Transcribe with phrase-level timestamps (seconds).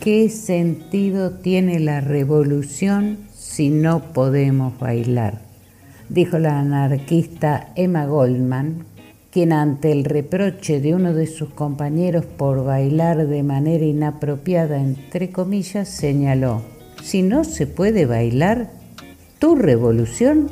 [0.00, 5.40] ¿Qué sentido tiene la revolución si no podemos bailar?
[6.08, 8.84] Dijo la anarquista Emma Goldman,
[9.32, 15.30] quien ante el reproche de uno de sus compañeros por bailar de manera inapropiada, entre
[15.30, 16.62] comillas, señaló,
[17.02, 18.70] si no se puede bailar,
[19.40, 20.48] tu revolución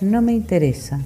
[0.00, 1.00] no me interesa.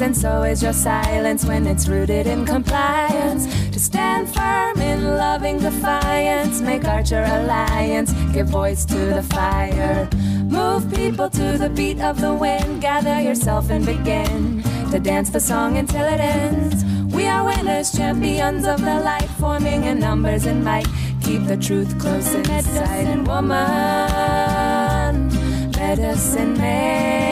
[0.00, 3.46] And so is your silence when it's rooted in compliance.
[3.70, 10.08] To stand firm in loving defiance, make Archer alliance, give voice to the fire.
[10.50, 15.40] Move people to the beat of the wind, gather yourself and begin to dance the
[15.40, 16.84] song until it ends.
[17.14, 20.88] We are winners, champions of the light, forming in numbers and might.
[21.22, 23.54] Keep the truth close in sight, and woman,
[25.72, 27.25] medicine man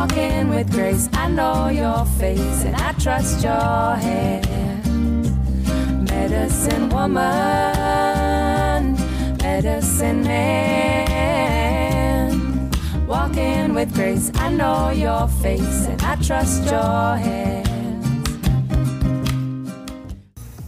[0.00, 1.08] walking with grace.
[1.12, 4.46] I know your face and I trust your hand.
[6.08, 7.20] Medicine woman,
[9.42, 11.60] medicine man.
[13.06, 14.30] Walking with grace.
[14.36, 17.68] I know your face and I trust your hand.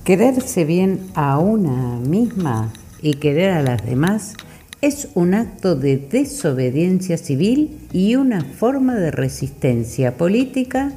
[0.04, 4.34] Quererse bien a una misma y querer a las demás
[4.82, 10.93] es un acto de desobediencia civil y una forma de resistencia política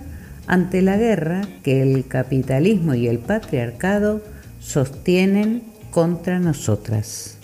[0.47, 4.24] ante la guerra que el capitalismo y el patriarcado
[4.59, 7.38] sostienen contra nosotras.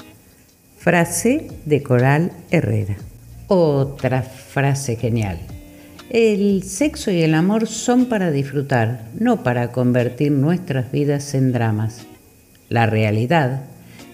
[0.77, 2.97] Frase de Coral Herrera.
[3.47, 5.37] Otra frase genial.
[6.09, 12.07] El sexo y el amor son para disfrutar, no para convertir nuestras vidas en dramas.
[12.67, 13.61] La realidad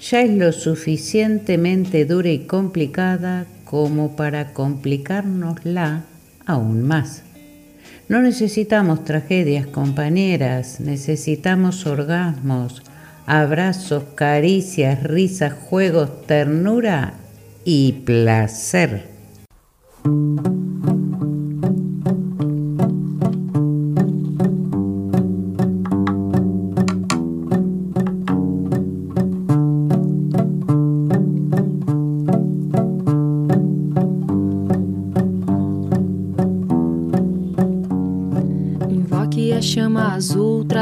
[0.09, 6.06] ya es lo suficientemente dura y complicada como para complicárnosla
[6.45, 7.23] aún más.
[8.07, 12.84] No necesitamos tragedias, compañeras, necesitamos orgasmos,
[13.25, 17.16] abrazos, caricias, risas, juegos, ternura
[17.66, 19.07] y placer.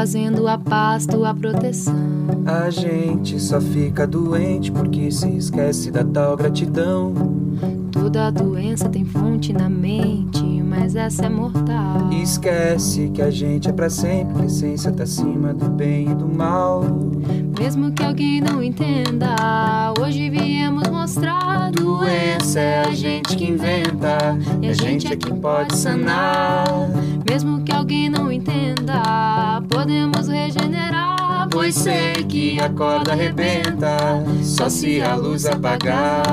[0.06, 1.92] Trazendo a paz, tua proteção.
[2.46, 7.12] A gente só fica doente porque se esquece da tal gratidão.
[7.90, 12.08] Toda doença tem fonte na mente, mas essa é mortal.
[12.12, 16.28] Esquece que a gente é para sempre, a essência tá acima do bem e do
[16.28, 16.84] mal.
[17.58, 20.75] Mesmo que alguém não entenda, hoje viemos
[21.06, 21.70] mostrar.
[21.70, 26.64] Doença é a gente que inventa, e a gente é que pode sanar.
[27.28, 31.48] Mesmo que alguém não entenda, podemos regenerar.
[31.48, 33.96] Pois sei que a corda arrebenta,
[34.42, 36.24] só se a luz apagar.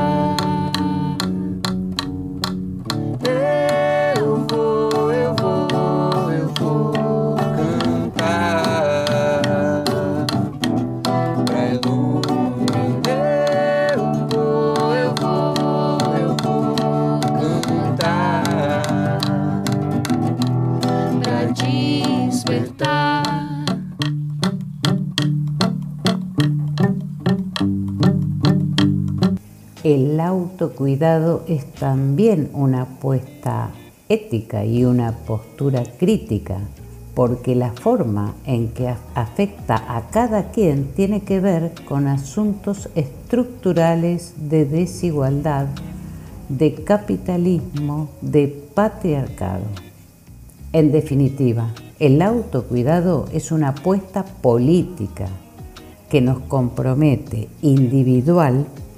[30.44, 33.70] Autocuidado es también una apuesta
[34.10, 36.58] ética y una postura crítica,
[37.16, 44.34] porque la forma en que afecta a cada quien tiene que ver con asuntos estructurales
[44.50, 45.68] de desigualdad,
[46.50, 49.66] de capitalismo, de patriarcado.
[50.74, 51.70] En definitiva,
[52.00, 55.28] el autocuidado es una apuesta política
[56.10, 58.66] que nos compromete individual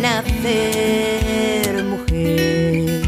[0.00, 3.02] nacer mujer.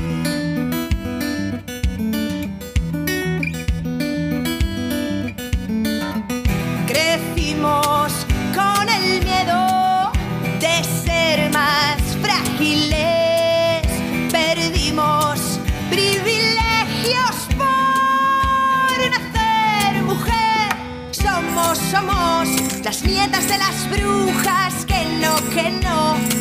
[6.86, 8.12] Crecimos
[8.54, 10.12] con el miedo
[10.60, 13.86] de ser más frágiles,
[14.30, 15.60] perdimos
[15.90, 20.68] privilegios por nacer mujer.
[21.10, 22.48] Somos, somos
[22.84, 26.38] las nietas de las brujas que no, que no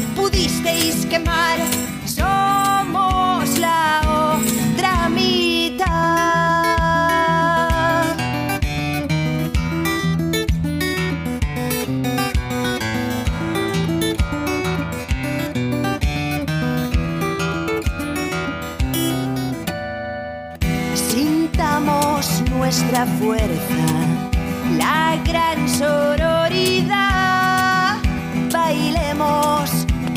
[0.77, 1.59] queréis quemar,
[2.05, 5.87] somos la otra mitad.
[20.95, 23.85] Sintamos nuestra fuerza,
[24.77, 27.17] la gran sororidad,
[28.51, 29.76] bailemos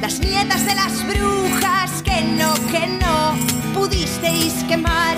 [0.00, 3.34] las nietas de las brujas que no, que no
[3.74, 5.16] pudisteis quemar.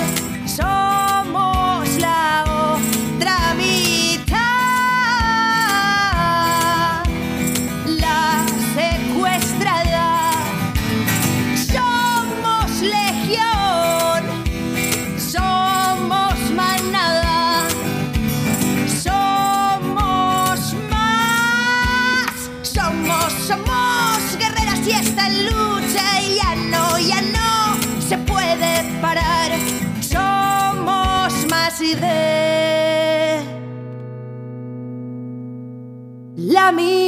[36.63, 37.02] a mí.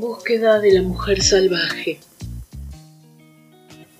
[0.00, 1.98] Búsqueda de la mujer salvaje.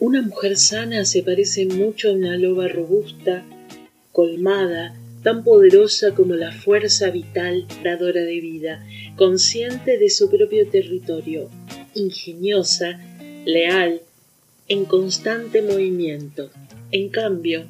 [0.01, 3.45] Una mujer sana se parece mucho a una loba robusta,
[4.13, 8.83] colmada, tan poderosa como la fuerza vital dadora de vida,
[9.17, 11.51] consciente de su propio territorio,
[11.95, 12.99] ingeniosa,
[13.45, 14.01] leal,
[14.69, 16.51] en constante movimiento.
[16.93, 17.67] En cambio,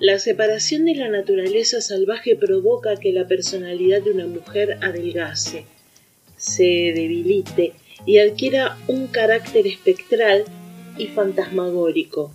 [0.00, 5.66] la separación de la naturaleza salvaje provoca que la personalidad de una mujer adelgase,
[6.38, 6.64] se
[6.94, 7.74] debilite
[8.06, 10.44] y adquiera un carácter espectral
[10.98, 12.32] y fantasmagórico.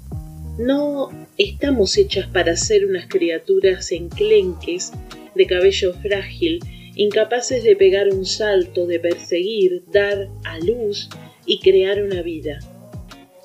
[0.58, 4.92] No estamos hechas para ser unas criaturas enclenques
[5.36, 6.60] de cabello frágil,
[6.96, 11.10] incapaces de pegar un salto, de perseguir, dar a luz
[11.46, 12.60] y crear una vida.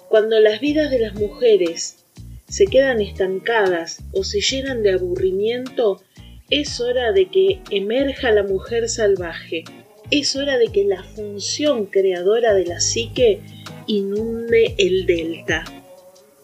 [0.08, 2.04] Cuando las vidas de las mujeres
[2.48, 6.02] se quedan estancadas o se llenan de aburrimiento,
[6.50, 9.64] es hora de que emerja la mujer salvaje.
[10.10, 13.40] Es hora de que la función creadora de la psique
[13.88, 15.64] inunde el delta.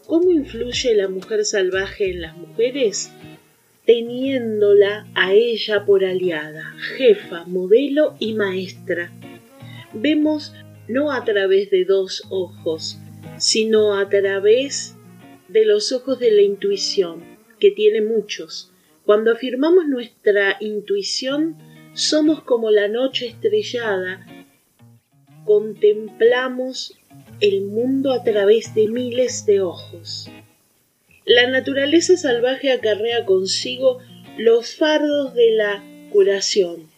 [0.08, 3.12] ¿Cómo influye la mujer salvaje en las mujeres?
[3.86, 9.12] Teniéndola a ella por aliada, jefa, modelo y maestra.
[9.92, 10.54] Vemos
[10.88, 12.98] no a través de dos ojos,
[13.38, 14.96] sino a través
[15.46, 17.22] de los ojos de la intuición,
[17.60, 18.72] que tiene muchos.
[19.04, 21.56] Cuando afirmamos nuestra intuición,
[21.94, 24.26] somos como la noche estrellada,
[25.44, 26.94] contemplamos
[27.40, 30.30] el mundo a través de miles de ojos.
[31.24, 33.98] La naturaleza salvaje acarrea consigo
[34.38, 36.90] los fardos de la curación.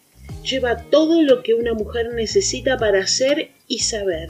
[0.44, 4.28] Lleva todo lo que una mujer necesita para ser y saber.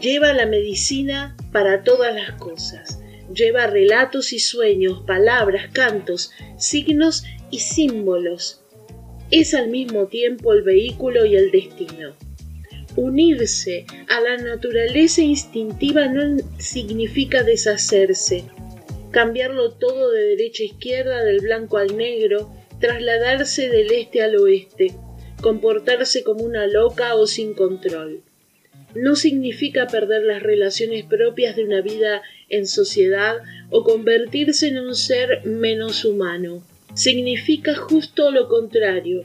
[0.00, 3.00] Lleva la medicina para todas las cosas.
[3.32, 8.63] Lleva relatos y sueños, palabras, cantos, signos y símbolos.
[9.36, 12.14] Es al mismo tiempo el vehículo y el destino.
[12.94, 18.44] Unirse a la naturaleza instintiva no significa deshacerse,
[19.10, 22.48] cambiarlo todo de derecha a izquierda, del blanco al negro,
[22.78, 24.94] trasladarse del este al oeste,
[25.40, 28.22] comportarse como una loca o sin control.
[28.94, 33.38] No significa perder las relaciones propias de una vida en sociedad
[33.70, 36.62] o convertirse en un ser menos humano.
[36.94, 39.24] Significa justo lo contrario,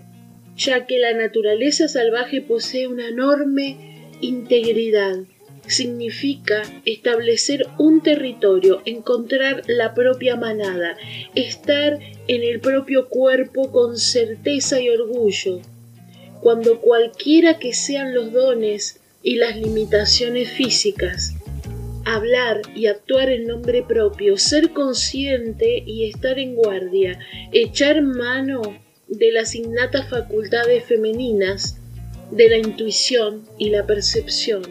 [0.58, 5.18] ya que la naturaleza salvaje posee una enorme integridad.
[5.68, 10.98] Significa establecer un territorio, encontrar la propia manada,
[11.36, 15.62] estar en el propio cuerpo con certeza y orgullo.
[16.42, 21.36] Cuando cualquiera que sean los dones y las limitaciones físicas,
[22.16, 27.20] hablar y actuar en nombre propio, ser consciente y estar en guardia,
[27.52, 28.62] echar mano
[29.08, 31.78] de las innatas facultades femeninas,
[32.32, 34.62] de la intuición y la percepción,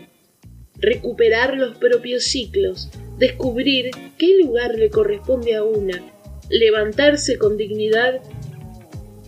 [0.77, 6.03] recuperar los propios ciclos, descubrir qué lugar le corresponde a una,
[6.49, 8.21] levantarse con dignidad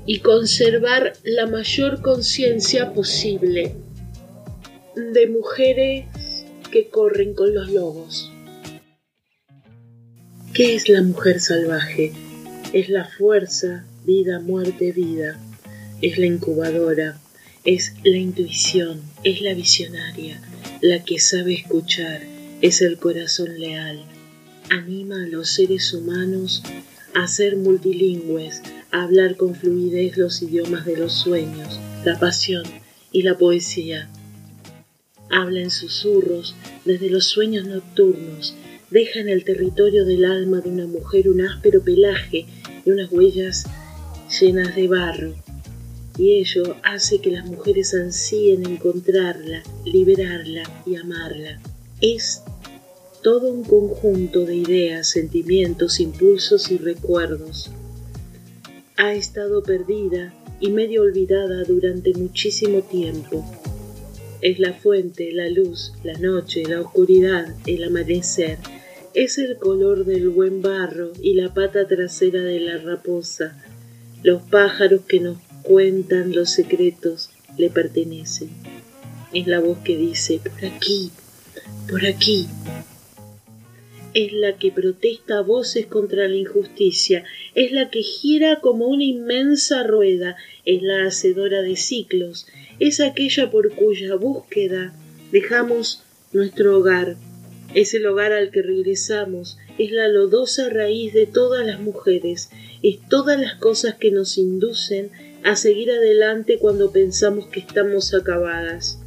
[0.06, 3.74] y conservar la mayor conciencia posible
[4.94, 6.06] de mujeres
[6.70, 8.30] que corren con los lobos.
[10.54, 12.12] ¿Qué es la mujer salvaje?
[12.72, 15.38] Es la fuerza vida, muerte, vida.
[16.02, 17.20] Es la incubadora,
[17.64, 20.40] es la intuición, es la visionaria,
[20.80, 22.22] la que sabe escuchar,
[22.62, 24.02] es el corazón leal.
[24.70, 26.62] Anima a los seres humanos
[27.14, 28.62] a ser multilingües,
[28.92, 32.64] a hablar con fluidez los idiomas de los sueños, la pasión
[33.12, 34.08] y la poesía.
[35.30, 38.56] Habla en susurros desde los sueños nocturnos,
[38.90, 42.46] deja en el territorio del alma de una mujer un áspero pelaje
[42.84, 43.64] y unas huellas
[44.40, 45.34] llenas de barro,
[46.18, 51.60] y ello hace que las mujeres ansíen encontrarla, liberarla y amarla.
[52.00, 52.42] Es
[53.22, 57.70] todo un conjunto de ideas, sentimientos, impulsos y recuerdos.
[58.96, 63.44] Ha estado perdida y medio olvidada durante muchísimo tiempo.
[64.42, 68.58] Es la fuente, la luz, la noche, la oscuridad, el amanecer.
[69.12, 73.62] Es el color del buen barro y la pata trasera de la raposa,
[74.22, 78.50] los pájaros que nos cuentan los secretos le pertenecen.
[79.32, 81.10] Es la voz que dice, por aquí,
[81.88, 82.46] por aquí.
[84.12, 87.24] Es la que protesta voces contra la injusticia,
[87.54, 92.46] es la que gira como una inmensa rueda, es la hacedora de ciclos,
[92.80, 94.92] es aquella por cuya búsqueda
[95.30, 96.02] dejamos
[96.32, 97.16] nuestro hogar,
[97.74, 102.50] es el hogar al que regresamos, es la lodosa raíz de todas las mujeres,
[102.82, 105.10] es todas las cosas que nos inducen
[105.44, 108.98] a seguir adelante cuando pensamos que estamos acabadas.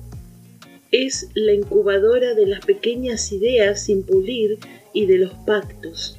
[0.91, 4.60] Es la incubadora de las pequeñas ideas sin pulir
[4.93, 6.17] y de los pactos.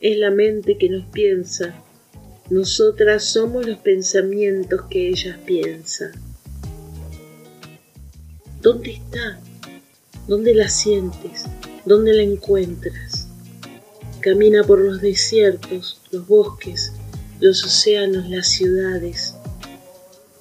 [0.00, 1.74] Es la mente que nos piensa.
[2.50, 6.12] Nosotras somos los pensamientos que ellas piensan.
[8.60, 9.38] ¿Dónde está?
[10.26, 11.44] ¿Dónde la sientes?
[11.84, 13.28] ¿Dónde la encuentras?
[14.20, 16.92] Camina por los desiertos, los bosques,
[17.40, 19.34] los océanos, las ciudades,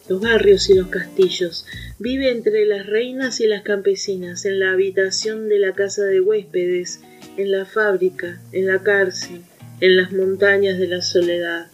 [0.08, 1.66] los barrios y los castillos.
[2.00, 7.02] Vive entre las reinas y las campesinas, en la habitación de la casa de huéspedes,
[7.38, 9.42] en la fábrica, en la cárcel,
[9.80, 11.68] en las montañas de la soledad.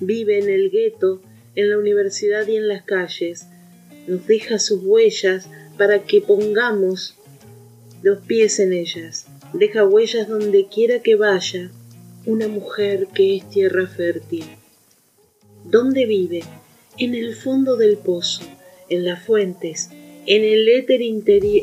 [0.00, 1.22] vive en el gueto,
[1.54, 3.46] en la universidad y en las calles.
[4.06, 7.16] Nos deja sus huellas para que pongamos
[8.02, 9.26] los pies en ellas.
[9.52, 11.70] Deja huellas donde quiera que vaya,
[12.26, 14.44] una mujer que es tierra fértil.
[15.64, 16.42] ¿Dónde vive?
[16.98, 18.42] En el fondo del pozo,
[18.88, 19.90] en las fuentes,
[20.26, 21.00] en el éter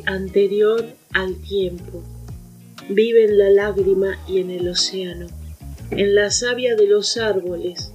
[0.05, 2.03] anterior al tiempo.
[2.91, 5.27] Vive en la lágrima y en el océano,
[5.91, 7.91] en la savia de los árboles.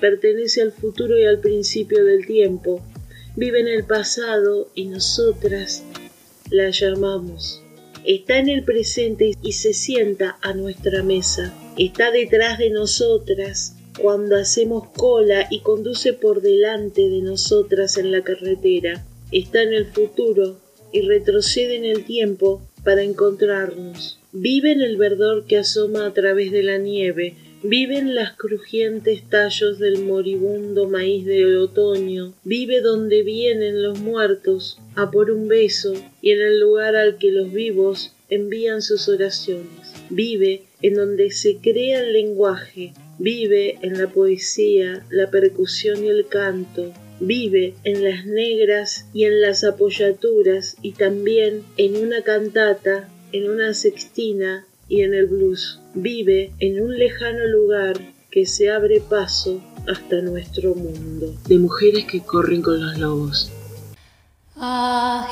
[0.00, 2.80] Pertenece al futuro y al principio del tiempo.
[3.34, 5.82] Vive en el pasado y nosotras
[6.50, 7.64] la llamamos.
[8.04, 11.52] Está en el presente y se sienta a nuestra mesa.
[11.76, 18.22] Está detrás de nosotras cuando hacemos cola y conduce por delante de nosotras en la
[18.22, 19.04] carretera.
[19.32, 20.60] Está en el futuro
[20.92, 24.16] y retrocede en el tiempo para encontrarnos.
[24.30, 29.28] Vive en el verdor que asoma a través de la nieve, vive en las crujientes
[29.28, 35.94] tallos del moribundo maíz del otoño, vive donde vienen los muertos a por un beso
[36.22, 39.92] y en el lugar al que los vivos envían sus oraciones.
[40.08, 46.28] Vive en donde se crea el lenguaje, vive en la poesía, la percusión y el
[46.28, 53.50] canto, vive en las negras y en las apoyaturas y también en una cantata, en
[53.50, 55.80] una sextina y en el blues.
[55.94, 57.98] Vive en un lejano lugar
[58.30, 61.34] que se abre paso hasta nuestro mundo.
[61.48, 63.52] De mujeres que corren con los lobos.
[64.56, 65.28] Ah,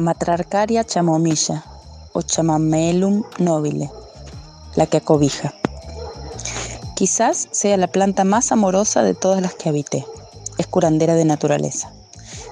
[0.00, 1.62] Matrarcaria chamomilla
[2.12, 3.90] o chamamelum nobile,
[4.74, 5.54] la que acobija.
[6.96, 10.06] Quizás sea la planta más amorosa de todas las que habité.
[10.58, 11.92] Es curandera de naturaleza.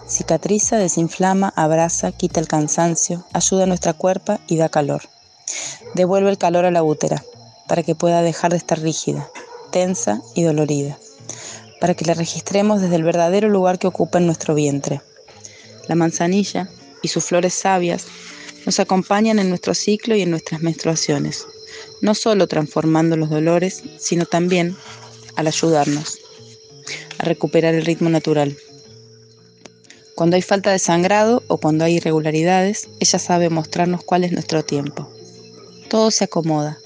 [0.07, 5.03] Cicatriza, desinflama, abraza, quita el cansancio, ayuda a nuestra cuerpa y da calor.
[5.95, 7.23] Devuelve el calor a la útera
[7.67, 9.29] para que pueda dejar de estar rígida,
[9.71, 10.99] tensa y dolorida,
[11.81, 15.03] para que la registremos desde el verdadero lugar que ocupa en nuestro vientre.
[15.87, 16.69] La manzanilla,
[17.03, 18.07] y sus flores sabias
[18.67, 21.47] nos acompañan en nuestro ciclo y en nuestras menstruaciones,
[22.01, 24.77] no solo transformando los dolores, sino también
[25.37, 26.19] al ayudarnos
[27.19, 28.57] a recuperar el ritmo natural.
[30.15, 34.65] Cuando hay falta de sangrado o cuando hay irregularidades, ella sabe mostrarnos cuál es nuestro
[34.65, 35.09] tiempo.
[35.89, 36.79] Todo se acomoda,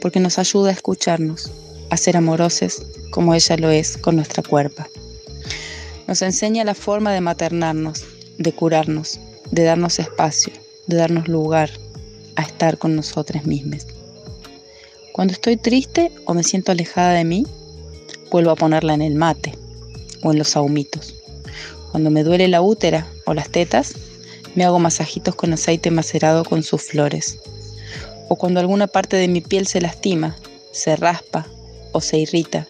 [0.00, 1.50] porque nos ayuda a escucharnos,
[1.90, 4.88] a ser amorosos como ella lo es con nuestra cuerpa.
[6.06, 8.04] Nos enseña la forma de maternarnos,
[8.38, 9.18] de curarnos,
[9.50, 10.52] de darnos espacio,
[10.86, 11.70] de darnos lugar
[12.36, 13.86] a estar con nosotras mismas.
[15.12, 17.46] Cuando estoy triste o me siento alejada de mí,
[18.30, 19.56] vuelvo a ponerla en el mate
[20.22, 21.14] o en los ahumitos.
[21.90, 23.94] Cuando me duele la útera o las tetas,
[24.54, 27.38] me hago masajitos con aceite macerado con sus flores.
[28.28, 30.36] O cuando alguna parte de mi piel se lastima,
[30.70, 31.46] se raspa
[31.92, 32.68] o se irrita,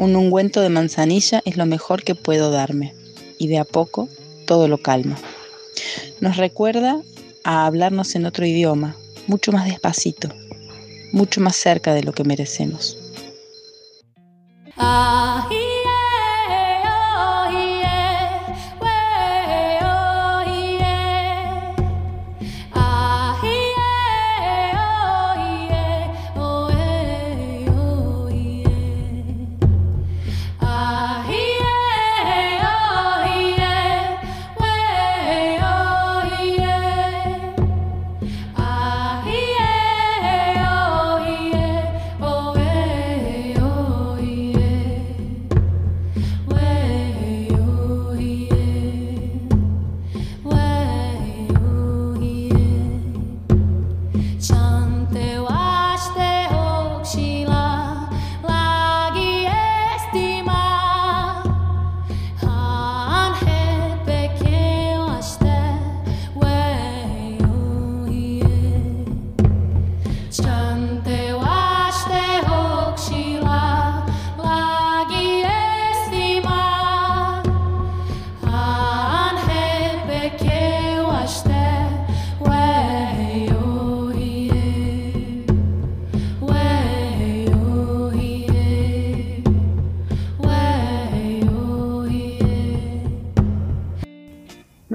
[0.00, 2.94] un ungüento de manzanilla es lo mejor que puedo darme.
[3.36, 4.08] Y de a poco
[4.46, 5.18] todo lo calma.
[6.20, 7.00] Nos recuerda
[7.44, 8.94] a hablarnos en otro idioma,
[9.26, 10.28] mucho más despacito,
[11.12, 12.98] mucho más cerca de lo que merecemos.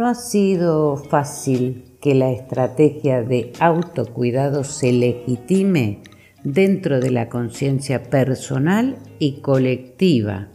[0.05, 6.03] No ha sido fácil que la estrategia de autocuidado se legitime
[6.43, 10.49] dentro de la conciencia personal y colectiva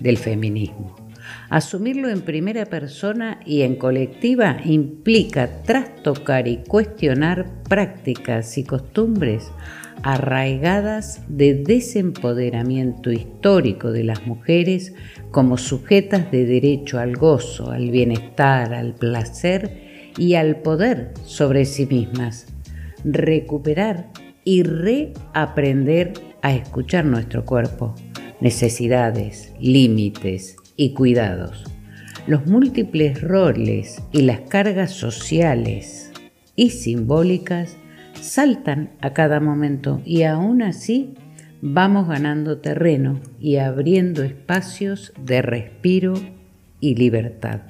[0.00, 0.96] del feminismo.
[1.48, 9.48] Asumirlo en primera persona y en colectiva implica trastocar y cuestionar prácticas y costumbres
[10.02, 14.94] arraigadas de desempoderamiento histórico de las mujeres
[15.30, 21.86] como sujetas de derecho al gozo, al bienestar, al placer y al poder sobre sí
[21.86, 22.46] mismas.
[23.04, 24.10] Recuperar
[24.44, 27.94] y reaprender a escuchar nuestro cuerpo,
[28.40, 31.64] necesidades, límites y cuidados.
[32.26, 36.10] Los múltiples roles y las cargas sociales
[36.54, 37.76] y simbólicas
[38.20, 41.14] saltan a cada momento y aún así
[41.62, 46.14] vamos ganando terreno y abriendo espacios de respiro
[46.80, 47.60] y libertad.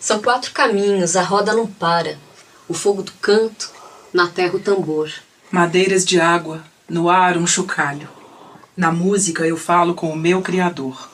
[0.00, 2.16] São quatro caminhos, a roda não para.
[2.68, 3.72] O fogo do canto,
[4.12, 5.10] na terra o tambor.
[5.50, 8.08] Madeiras de água, no ar um chocalho.
[8.76, 11.10] Na música eu falo com o meu Criador.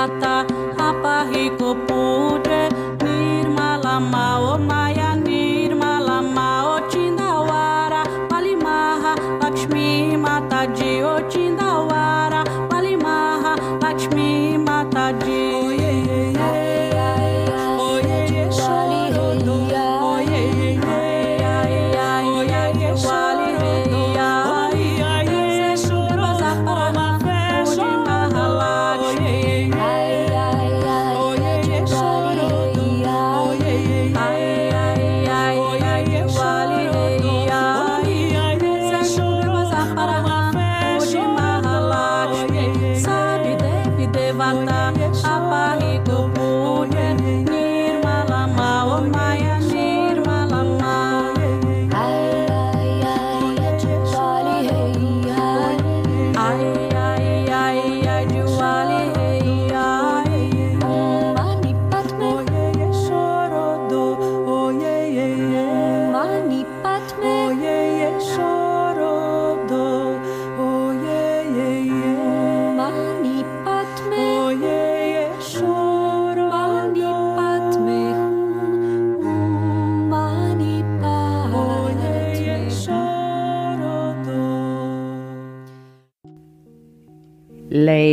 [0.00, 0.49] La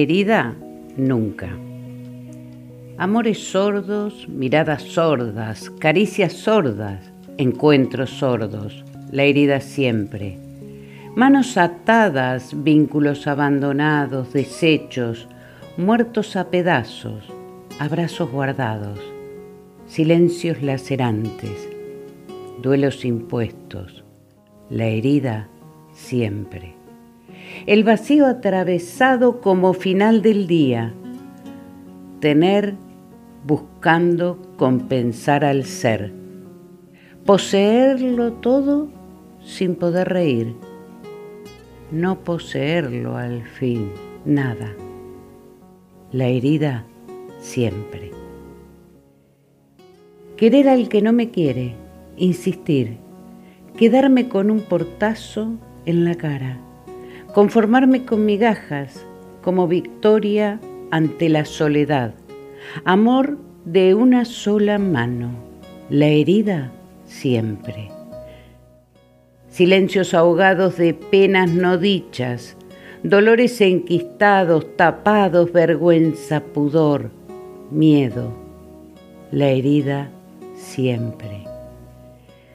[0.01, 0.55] herida
[0.95, 1.49] nunca.
[2.97, 10.37] Amores sordos, miradas sordas, caricias sordas, encuentros sordos, la herida siempre.
[11.15, 15.27] Manos atadas, vínculos abandonados, desechos,
[15.77, 17.23] muertos a pedazos,
[17.79, 18.99] abrazos guardados,
[19.87, 21.69] silencios lacerantes,
[22.61, 24.03] duelos impuestos,
[24.69, 25.49] la herida
[25.93, 26.76] siempre
[27.67, 30.93] el vacío atravesado como final del día,
[32.21, 32.75] tener
[33.45, 36.13] buscando compensar al ser,
[37.25, 38.87] poseerlo todo
[39.43, 40.55] sin poder reír,
[41.91, 43.91] no poseerlo al fin,
[44.23, 44.73] nada,
[46.13, 46.85] la herida
[47.39, 48.11] siempre.
[50.37, 51.75] Querer al que no me quiere,
[52.15, 52.97] insistir,
[53.75, 56.61] quedarme con un portazo en la cara
[57.33, 59.05] conformarme con migajas
[59.41, 60.59] como victoria
[60.91, 62.13] ante la soledad,
[62.85, 65.31] amor de una sola mano,
[65.89, 66.71] la herida
[67.05, 67.89] siempre.
[69.49, 72.57] Silencios ahogados de penas no dichas,
[73.03, 77.11] dolores enquistados, tapados, vergüenza, pudor,
[77.71, 78.33] miedo,
[79.31, 80.09] la herida
[80.55, 81.43] siempre.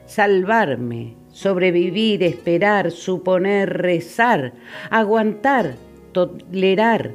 [0.05, 4.53] Salvarme sobrevivir, esperar, suponer, rezar,
[4.89, 5.75] aguantar,
[6.13, 7.11] tolerar,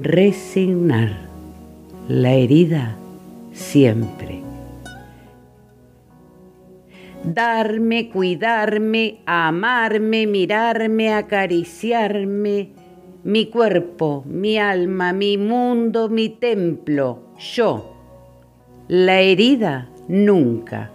[0.00, 1.28] resignar.
[2.08, 2.96] La herida
[3.52, 4.40] siempre.
[7.22, 12.70] Darme, cuidarme, amarme, mirarme, acariciarme,
[13.22, 17.94] mi cuerpo, mi alma, mi mundo, mi templo, yo.
[18.88, 20.90] La herida nunca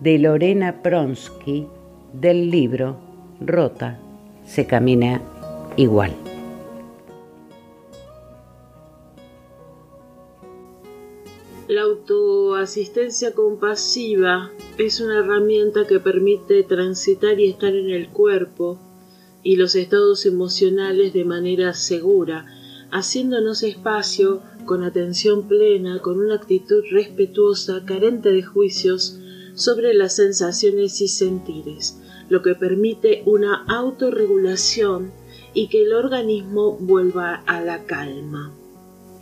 [0.00, 1.66] de Lorena Pronsky
[2.12, 2.96] del libro
[3.40, 3.98] Rota
[4.46, 5.22] se camina
[5.76, 6.12] igual.
[11.68, 18.78] La autoasistencia compasiva es una herramienta que permite transitar y estar en el cuerpo
[19.42, 22.46] y los estados emocionales de manera segura,
[22.90, 29.20] haciéndonos espacio con atención plena, con una actitud respetuosa, carente de juicios,
[29.54, 35.12] sobre las sensaciones y sentires, lo que permite una autorregulación
[35.52, 38.52] y que el organismo vuelva a la calma.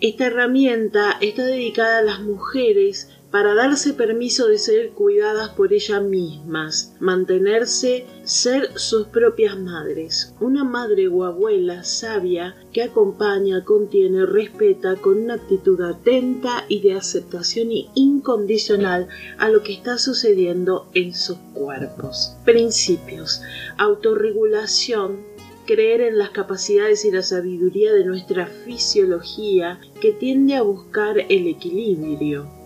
[0.00, 6.02] Esta herramienta está dedicada a las mujeres para darse permiso de ser cuidadas por ellas
[6.02, 10.34] mismas, mantenerse, ser sus propias madres.
[10.38, 16.92] Una madre o abuela sabia que acompaña, contiene, respeta con una actitud atenta y de
[16.92, 22.36] aceptación incondicional a lo que está sucediendo en sus cuerpos.
[22.44, 23.40] Principios.
[23.78, 25.32] Autorregulación
[25.64, 31.46] creer en las capacidades y la sabiduría de nuestra fisiología que tiende a buscar el
[31.46, 32.61] equilibrio.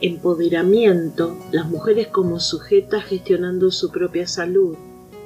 [0.00, 4.76] Empoderamiento, las mujeres como sujetas gestionando su propia salud.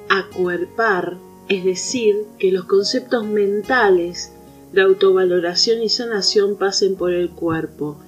[0.08, 4.32] Acuerpar, es decir, que los conceptos mentales
[4.72, 7.98] de autovaloración y sanación pasen por el cuerpo.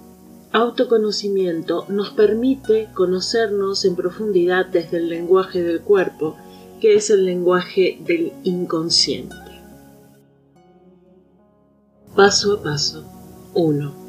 [0.53, 6.37] Autoconocimiento nos permite conocernos en profundidad desde el lenguaje del cuerpo
[6.81, 9.35] que es el lenguaje del inconsciente.
[12.14, 13.05] Paso a paso.
[13.55, 14.03] 1.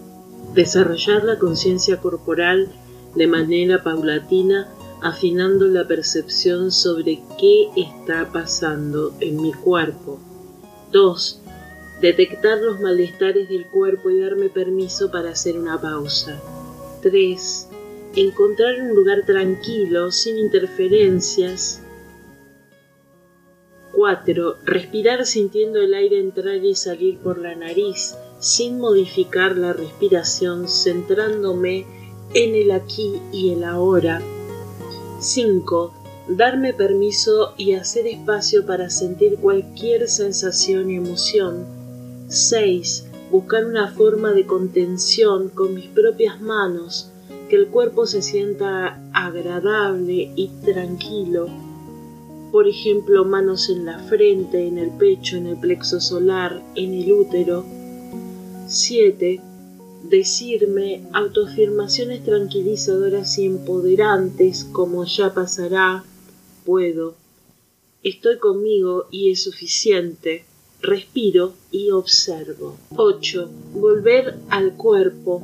[0.55, 2.69] Desarrollar la conciencia corporal
[3.13, 4.69] de manera paulatina,
[5.01, 10.17] afinando la percepción sobre qué está pasando en mi cuerpo.
[10.93, 11.41] 2.
[11.99, 16.41] Detectar los malestares del cuerpo y darme permiso para hacer una pausa.
[17.01, 17.67] 3.
[18.15, 21.81] Encontrar un lugar tranquilo, sin interferencias,
[23.91, 24.57] 4.
[24.63, 31.87] Respirar sintiendo el aire entrar y salir por la nariz, sin modificar la respiración, centrándome
[32.35, 34.21] en el aquí y el ahora.
[35.19, 35.93] 5.
[36.27, 41.65] Darme permiso y hacer espacio para sentir cualquier sensación y emoción.
[42.27, 43.07] 6.
[43.31, 47.09] Buscar una forma de contención con mis propias manos,
[47.49, 51.47] que el cuerpo se sienta agradable y tranquilo
[52.51, 57.11] por ejemplo, manos en la frente, en el pecho, en el plexo solar, en el
[57.11, 57.65] útero.
[58.67, 59.41] 7.
[60.09, 66.03] Decirme autoafirmaciones tranquilizadoras y empoderantes como ya pasará,
[66.65, 67.15] puedo.
[68.03, 70.45] Estoy conmigo y es suficiente.
[70.81, 72.77] Respiro y observo.
[72.95, 73.49] 8.
[73.73, 75.41] Volver al cuerpo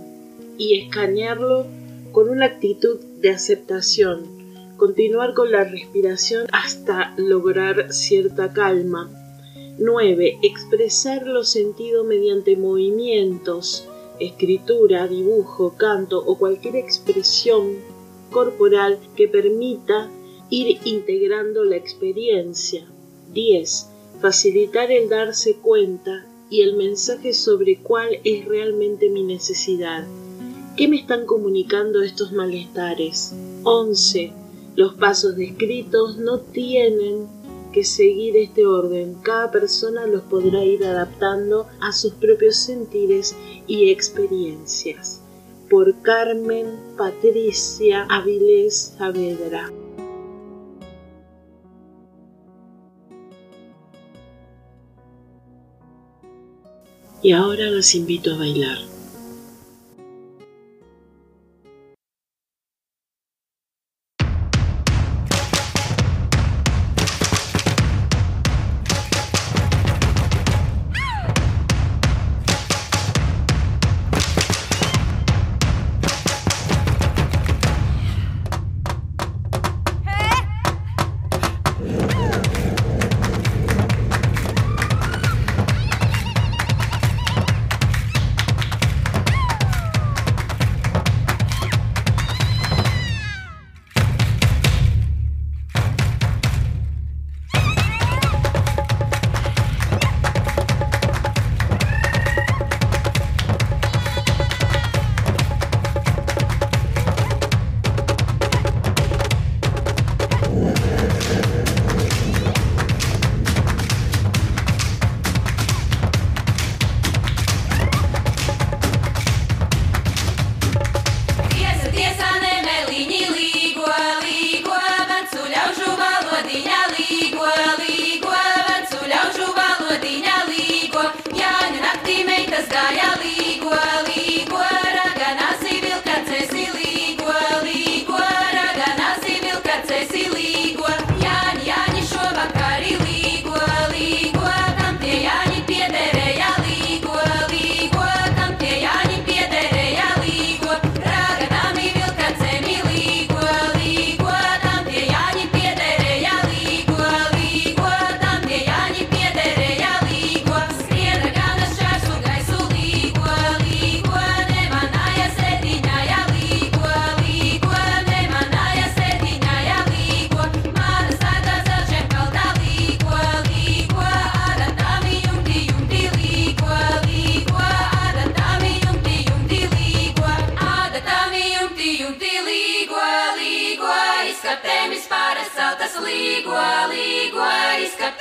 [0.58, 1.66] y escanearlo
[2.12, 4.42] con una actitud de aceptación
[4.82, 9.12] continuar con la respiración hasta lograr cierta calma.
[9.84, 10.38] 9.
[10.44, 13.88] Expresar los sentidos mediante movimientos,
[14.20, 17.78] escritura, dibujo, canto o cualquier expresión
[18.30, 20.08] corporal que permita
[20.52, 22.86] ir integrando la experiencia.
[23.34, 23.88] 10.
[24.22, 30.06] Facilitar el darse cuenta y el mensaje sobre cuál es realmente mi necesidad.
[30.78, 33.34] ¿Qué me están comunicando estos malestares?
[33.64, 34.32] 11.
[34.76, 37.41] Los pasos descritos no tienen
[37.72, 39.16] que seguir este orden.
[39.22, 43.36] Cada persona los podrá ir adaptando a sus propios sentires
[43.68, 45.22] y experiencias.
[45.70, 49.72] Por Carmen Patricia Avilés Saavedra.
[57.24, 58.91] Y ahora los invito a bailar.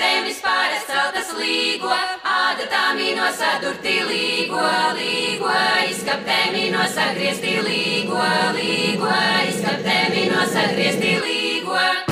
[0.00, 1.92] tevis pārceltas līgo,
[2.34, 4.62] ādatā mīno sadurti līgo,
[4.96, 5.56] līgo,
[5.92, 8.22] izkaptē mīno sagriezti līgo,
[8.56, 9.16] līgo,
[9.52, 12.09] izkaptē mīno sagriezti līgo.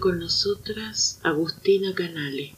[0.00, 2.56] Con nosotras Agustina Canale.